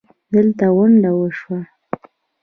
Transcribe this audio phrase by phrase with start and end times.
[0.33, 1.59] دلته غونډه وشوه